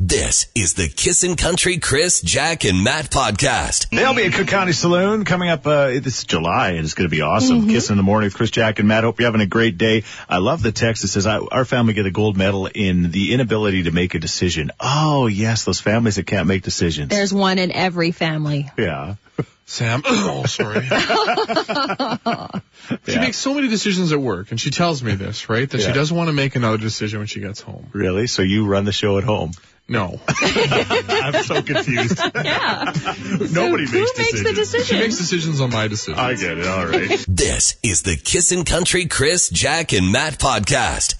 [0.00, 3.88] This is the Kissin' Country Chris, Jack, and Matt podcast.
[3.90, 5.66] They'll be at Cook County Saloon coming up.
[5.66, 7.68] Uh, this July, and it's going to be awesome.
[7.68, 9.04] Kiss in the morning with Chris, Jack, and Matt.
[9.04, 10.04] Hope you're having a great day.
[10.28, 13.32] I love the text that says I, our family get a gold medal in the
[13.32, 14.70] inability to make a decision.
[14.80, 17.08] Oh yes, those families that can't make decisions.
[17.08, 18.70] There's one in every family.
[18.76, 19.14] yeah.
[19.64, 20.86] Sam, oh, sorry.
[23.06, 23.20] She Yeah.
[23.20, 25.70] makes so many decisions at work, and she tells me this, right?
[25.70, 25.86] That Yeah.
[25.86, 27.86] she doesn't want to make another decision when she gets home.
[27.92, 28.26] Really?
[28.26, 29.52] So you run the show at home?
[29.88, 30.20] No.
[30.28, 32.18] I'm so confused.
[32.34, 32.92] Yeah.
[33.50, 34.52] Nobody Who makes makes the decisions.
[34.52, 34.98] She decision?
[34.98, 36.18] makes decisions on my decisions.
[36.18, 36.66] I get it.
[36.66, 37.24] All right.
[37.28, 41.14] This is the Kissin' Country Chris, Jack, and Matt podcast.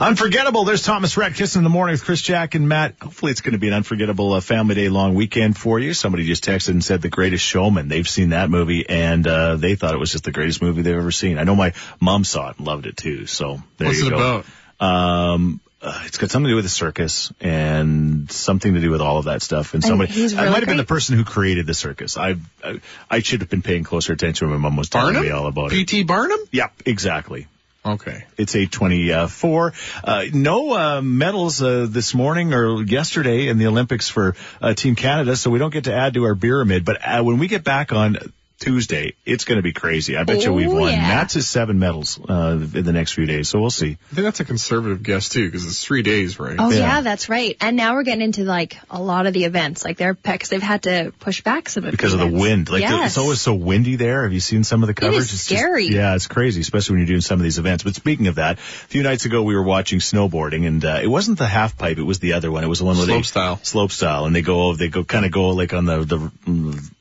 [0.00, 0.64] Unforgettable.
[0.64, 2.96] There's Thomas Rhett kissing in the morning with Chris Jack and Matt.
[3.00, 5.94] Hopefully it's going to be an unforgettable uh, family day long weekend for you.
[5.94, 7.88] Somebody just texted and said The Greatest Showman.
[7.88, 10.96] They've seen that movie and uh, they thought it was just the greatest movie they've
[10.96, 11.38] ever seen.
[11.38, 13.26] I know my mom saw it and loved it too.
[13.26, 14.16] So there What's you it go.
[14.16, 14.46] about?
[14.80, 19.02] Um, uh, it's got something to do with the circus and something to do with
[19.02, 19.74] all of that stuff.
[19.74, 22.16] And somebody, he's I might have been the person who created the circus.
[22.16, 25.22] I, I, I should have been paying closer attention when my mom was telling Barnum?
[25.22, 25.70] me all about it.
[25.72, 26.04] P.T.
[26.04, 26.40] Barnum?
[26.52, 27.48] Yep, exactly.
[27.86, 28.24] Okay.
[28.38, 29.72] It's 824.
[30.02, 34.96] Uh, no uh, medals uh, this morning or yesterday in the Olympics for uh, Team
[34.96, 36.86] Canada, so we don't get to add to our pyramid.
[36.86, 38.16] But uh, when we get back on
[38.60, 40.16] Tuesday, it's going to be crazy.
[40.16, 40.92] I bet you we've Oh, won.
[40.92, 41.00] yeah.
[41.00, 43.98] Matt's is seven medals uh, in the next few days, so we'll see.
[44.12, 46.56] I think that's a conservative guess, too, because it's three days, right?
[46.58, 46.78] Oh Yeah.
[46.78, 47.00] yeah.
[47.02, 47.56] that's right.
[47.60, 49.84] And now we're getting into like a lot of the events.
[49.84, 52.86] Like they're because they've had to push back some of Because of the wind, like
[52.88, 54.22] the- it's always so windy there.
[54.22, 55.18] Have you seen some of the coverage?
[55.18, 55.88] is It's just- scary.
[55.88, 57.82] yeah, it's crazy, especially when you're doing some of these events.
[57.82, 61.08] But speaking of that, a few nights ago we were watching snowboarding, and uh, it
[61.08, 62.62] wasn't the half pipe; it was the other one.
[62.64, 63.60] It was the one where they Slope style.
[63.64, 66.30] slope style, and they go, they go, kind of go like on the the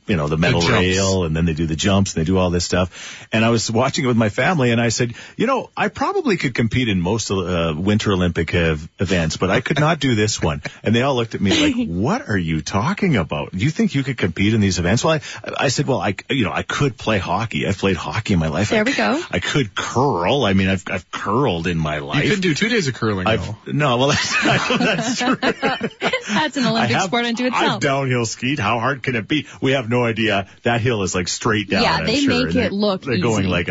[0.07, 0.73] you know, the metal jumps.
[0.73, 3.27] rail and then they do the jumps and they do all this stuff.
[3.31, 6.37] And I was watching it with my family and I said, you know, I probably
[6.37, 10.41] could compete in most uh, Winter Olympic ev- events, but I could not do this
[10.41, 10.61] one.
[10.85, 13.51] And they all looked at me like, what are you talking about?
[13.53, 15.01] Do you think you could compete in these events?
[15.03, 17.65] Well, I, I said, well, I, you know, I could play hockey.
[17.65, 18.69] I've played hockey in my life.
[18.69, 19.21] There I, we go.
[19.31, 20.43] I could curl.
[20.43, 22.25] I mean, I've, I've curled in my life.
[22.25, 25.35] You could do two days of curling, I've, no, well, that's, that's true.
[26.33, 27.61] That's an Olympic have- sport unto itself.
[27.61, 27.81] I've itself.
[27.81, 28.59] downhill skied.
[28.59, 29.47] How hard can it be?
[29.61, 30.47] We have no idea.
[30.63, 31.83] That hill is like straight down.
[31.83, 33.49] Yeah, I'm they sure, make it look They're going easy.
[33.49, 33.69] like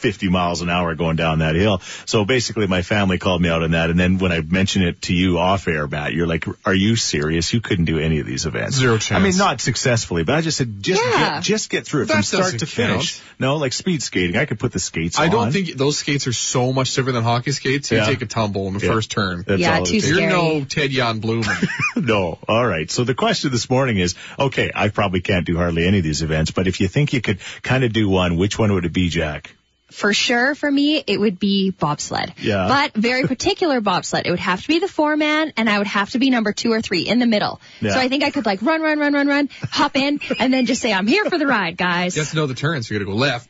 [0.00, 1.80] 150 miles an hour going down that hill.
[2.06, 3.90] So basically, my family called me out on that.
[3.90, 6.96] And then when I mentioned it to you off air, Matt, you're like, "Are you
[6.96, 7.52] serious?
[7.52, 9.20] You couldn't do any of these events." Zero chance.
[9.20, 11.34] I mean, not successfully, but I just said, just Yeah.
[11.34, 13.18] get, just get through it That from start to finish.
[13.18, 13.22] count.
[13.38, 15.30] No, like speed skating, I could put the skates I on.
[15.30, 17.90] don't think those skates are so much different than hockey skates.
[17.90, 18.06] You Yeah.
[18.06, 18.92] take a tumble in the Yeah.
[18.92, 19.44] first turn.
[19.46, 20.08] That's Yeah, all too is.
[20.08, 21.68] You're no Ted Jan Bloemen.
[21.96, 22.38] no.
[22.48, 22.90] All right.
[22.90, 26.22] So the question this morning is, okay, I probably can't do hardly any of these
[26.22, 28.92] events, but if you think you could kind of do one, which one would it
[28.92, 29.54] be, Jack?
[29.90, 32.32] For sure, for me, it would be bobsled.
[32.38, 32.68] Yeah.
[32.68, 34.26] But very particular bobsled.
[34.26, 36.52] It would have to be the four man, and I would have to be number
[36.52, 37.60] two or three in the middle.
[37.80, 37.92] Yeah.
[37.92, 40.66] So I think I could like run, run, run, run, run, hop in, and then
[40.66, 42.16] just say, I'm here for the ride, guys.
[42.16, 42.90] you have to know the turns.
[42.90, 43.48] You got to go left.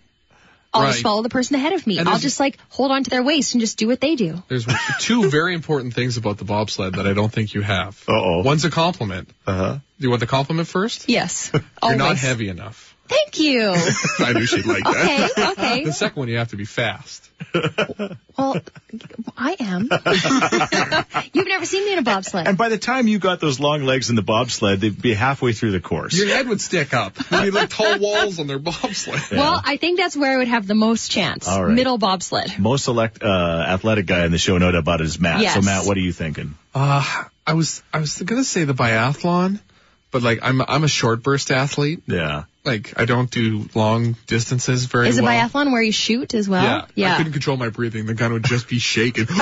[0.72, 0.90] I'll right.
[0.92, 1.98] just follow the person ahead of me.
[1.98, 4.40] I'll just like hold on to their waist and just do what they do.
[4.46, 4.66] There's
[5.00, 8.02] two very important things about the bobsled that I don't think you have.
[8.06, 8.42] Uh-oh.
[8.42, 9.28] One's a compliment.
[9.46, 9.72] Uh huh.
[9.74, 11.08] Do you want the compliment first?
[11.08, 11.50] Yes.
[11.54, 11.98] You're Always.
[11.98, 12.96] not heavy enough.
[13.10, 13.70] Thank you.
[14.20, 15.30] I knew she'd like that.
[15.36, 15.84] Okay, okay.
[15.84, 17.28] The second one, you have to be fast.
[18.38, 18.60] Well,
[19.36, 19.88] I am.
[21.32, 22.46] You've never seen me in a bobsled.
[22.46, 25.52] And by the time you got those long legs in the bobsled, they'd be halfway
[25.52, 26.16] through the course.
[26.16, 27.14] Your head would stick up.
[27.14, 29.20] There'd be like tall walls on their bobsled.
[29.32, 31.48] Well, I think that's where I would have the most chance.
[31.48, 31.74] All right.
[31.74, 32.58] Middle bobsled.
[32.60, 33.26] Most elect, uh,
[33.66, 35.40] athletic guy in the show, no doubt about it, is Matt.
[35.40, 35.54] Yes.
[35.54, 36.54] So Matt, what are you thinking?
[36.74, 39.58] Uh, I was I was gonna say the biathlon,
[40.10, 42.02] but like I'm I'm a short burst athlete.
[42.06, 42.44] Yeah.
[42.62, 45.10] Like I don't do long distances very well.
[45.10, 45.48] Is a well.
[45.48, 46.62] biathlon where you shoot as well?
[46.62, 47.14] Yeah, yeah.
[47.14, 48.04] I couldn't control my breathing.
[48.04, 49.26] The gun would just be shaking.
[49.30, 49.34] so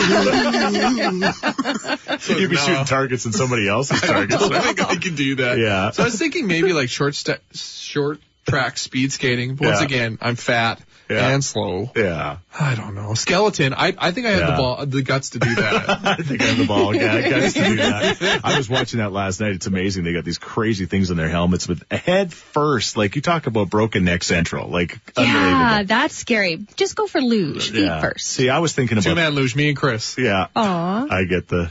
[2.38, 2.62] You'd be no.
[2.62, 4.40] shooting targets and somebody else's I targets.
[4.48, 5.58] don't think I can do that.
[5.58, 5.90] Yeah.
[5.90, 9.54] So I was thinking maybe like short st- short track speed skating.
[9.54, 9.84] But once Yeah.
[9.86, 10.80] again, I'm fat
[11.10, 11.28] Yeah.
[11.28, 11.90] and slow.
[11.96, 12.38] yeah.
[12.60, 13.14] I don't know.
[13.14, 13.72] Skeleton.
[13.72, 14.50] I I think I have Yeah.
[14.50, 15.88] the ball the guts to do that.
[16.04, 16.94] I think I have the ball.
[16.94, 18.40] Yeah, guys to do that.
[18.44, 19.52] I was watching that last night.
[19.52, 20.04] It's amazing.
[20.04, 22.96] They got these crazy things on their helmets with head first.
[22.96, 24.68] Like you talk about broken neck central.
[24.68, 26.66] Like Yeah, that's scary.
[26.76, 27.70] Just go for luge.
[27.70, 28.00] Feet Yeah.
[28.00, 28.26] first.
[28.26, 29.22] See, I was thinking about Two about.
[29.22, 29.54] man luge.
[29.54, 30.16] Me and Chris.
[30.18, 30.48] Yeah.
[30.56, 31.06] Aw.
[31.10, 31.70] I get the.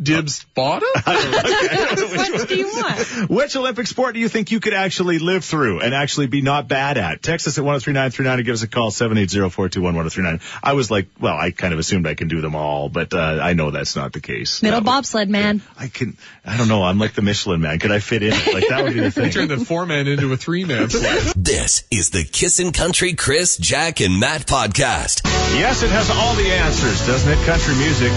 [0.00, 0.88] Dibs bottom.
[1.08, 3.30] What do you want?
[3.30, 6.66] Which Olympic sport do you think you could actually live through and actually be not
[6.68, 7.22] bad at?
[7.22, 10.40] Text us at 103939 and give us a call, 780-421-1039.
[10.62, 13.18] I was like, well, I kind of assumed I can do them all, but uh,
[13.42, 14.62] I know that's not the case.
[14.62, 14.84] Middle No.
[14.84, 15.62] bobsled, man.
[15.78, 17.78] I can, I don't know, I'm like the Michelin man.
[17.78, 18.30] Could I fit in?
[18.30, 19.30] Like that would be the thing.
[19.30, 21.34] Turn the four man into a three man sled.
[21.48, 25.22] This is the Kissin' Country Chris, Jack, and Matt podcast.
[25.58, 27.46] Yes, it has all the answers, doesn't it?
[27.46, 28.12] Country music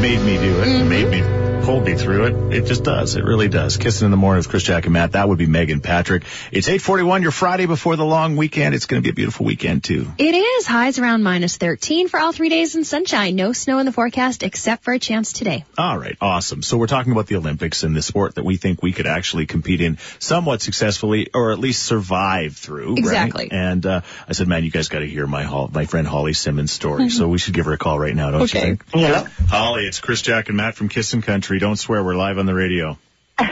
[0.00, 0.88] made me do it, Mm-hmm.
[0.88, 2.56] made me pulled me through it.
[2.58, 3.14] It just does.
[3.16, 3.76] It really does.
[3.76, 5.12] Kissing in the morning with Chris Jack and Matt.
[5.12, 6.24] That would be Meghan Patrick.
[6.50, 8.74] It's 841, your Friday before the long weekend.
[8.74, 10.08] It's going to be a beautiful weekend too.
[10.18, 10.66] It is.
[10.66, 13.36] Highs around minus 13 for all three days in sunshine.
[13.36, 15.64] No snow in the forecast except for a chance today.
[15.78, 16.62] All right, awesome.
[16.62, 19.46] So we're talking about the Olympics and the sport that we think we could actually
[19.46, 22.90] compete in somewhat successfully, or at least survive through.
[22.94, 22.98] right?
[22.98, 23.48] Exactly.
[23.52, 26.32] And uh, I said, man, you guys got to hear my Hol- my friend Holly
[26.32, 27.08] Simmons' story.
[27.10, 28.58] so we should give her a call right now, don't Okay.
[28.58, 28.84] you think?
[28.94, 29.28] Yeah.
[29.48, 31.51] Holly, it's Chris Jack and Matt from Kissin' Country.
[31.58, 32.98] Don't swear, we're live on the radio.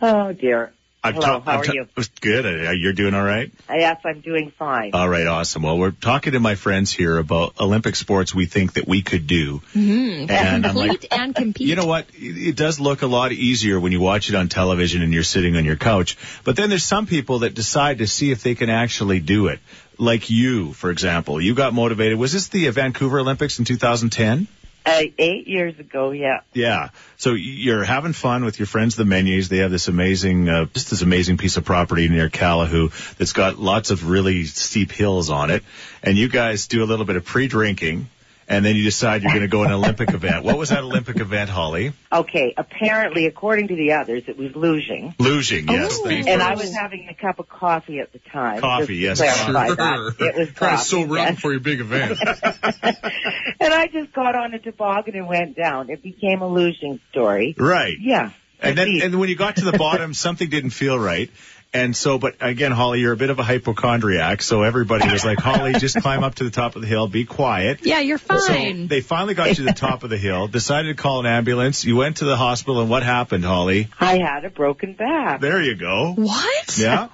[0.00, 0.72] Oh dear.
[1.02, 1.86] I'm Hello, ta- how I'm are you?
[2.20, 2.44] Good.
[2.44, 3.50] Uh, You're doing all right.
[3.70, 4.90] Yes, I'm doing fine.
[4.92, 5.62] All right, awesome.
[5.62, 9.26] Well, we're talking to my friends here about Olympic sports we think that we could
[9.26, 9.60] do.
[9.74, 10.30] Mm-hmm.
[10.30, 11.68] And I'm like, and compete.
[11.68, 12.06] You know what?
[12.14, 15.22] It it does look a lot easier when you watch it on television and you're
[15.22, 16.18] sitting on your couch.
[16.44, 19.60] But then there's some people that decide to see if they can actually do it.
[19.98, 21.40] Like you, for example.
[21.40, 22.18] You got motivated.
[22.18, 24.46] Was this the Vancouver Olympics in 2010?
[24.86, 26.42] Uh, eight years ago, yeah.
[26.52, 26.90] Yeah.
[27.16, 29.48] So you're having fun with your friends, the Menus.
[29.48, 33.58] They have this amazing, uh, just this amazing piece of property near Calahoo that's got
[33.58, 35.64] lots of really steep hills on it.
[36.04, 38.08] And you guys do a little bit of pre-drinking
[38.48, 40.44] and then you decide you're going to go to an Olympic event.
[40.44, 41.92] What was that Olympic event, Holly?
[42.12, 45.16] Okay, apparently, according to the others, it was luging.
[45.16, 45.98] Luging, yes.
[46.02, 46.08] Oh.
[46.08, 46.42] And.
[46.42, 48.60] I was having a cup of coffee at the time.
[48.60, 49.44] Coffee, just to yes.
[49.44, 50.10] clarify Sure.
[50.10, 50.20] that.
[50.20, 51.34] It was Trying to coffee, sober up yes.
[51.34, 52.18] before your big event.
[52.22, 55.90] and I just got on a toboggan and went down.
[55.90, 57.54] It became a luging story.
[57.58, 57.96] Right.
[58.00, 58.30] Yeah.
[58.60, 59.02] And then, indeed.
[59.02, 61.30] and when you got to the bottom, something didn't feel right.
[61.76, 65.38] And so, but again, Holly, you're a bit of a hypochondriac, so everybody was like,
[65.38, 67.80] Holly, just climb up to the top of the hill, be quiet.
[67.84, 68.40] Yeah, you're fine.
[68.40, 68.88] So fine.
[68.88, 71.84] they finally got you to the top of the hill, decided to call an ambulance.
[71.84, 73.88] You went to the hospital, and what happened, Holly?
[74.00, 75.40] I had a broken back.
[75.40, 76.14] There you go.
[76.14, 76.78] what?
[76.78, 77.08] Yeah.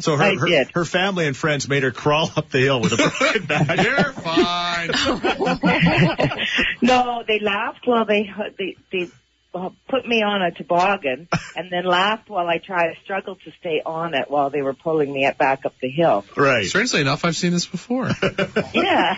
[0.00, 2.96] So her, her, her family and friends made her crawl up the hill with a
[2.96, 3.82] broken back.
[3.82, 4.90] You're fine.
[6.82, 9.08] No, they laughed while they they they
[9.52, 14.14] put me on a toboggan, and then laughed while I tried struggled to stay on
[14.14, 16.24] it while they were pulling me back up the hill.
[16.36, 16.66] Right.
[16.66, 18.10] Strangely enough, I've seen this before.
[18.74, 19.16] Yeah,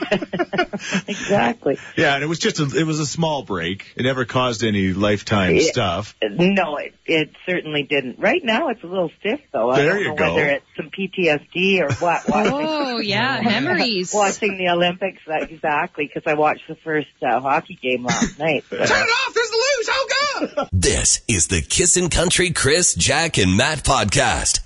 [1.07, 1.79] exactly.
[1.97, 3.93] Yeah, and it was just a, it was a small break.
[3.97, 5.63] It never caused any lifetime Yeah.
[5.63, 6.15] stuff.
[6.23, 8.19] No, it it certainly didn't.
[8.19, 9.71] Right now, it's a little stiff though.
[9.71, 10.35] I There don't you know go.
[10.35, 12.23] whether it's some PTSD or what.
[12.33, 14.13] Oh, yeah, memories.
[14.13, 18.65] watching the Olympics, that, exactly, because I watched the first uh, hockey game last night.
[18.71, 19.35] Turn it off.
[19.35, 19.87] There's the luge.
[19.91, 20.24] Oh God.
[20.73, 24.61] This is the Kissin' Country Chris, Jack, and Matt podcast.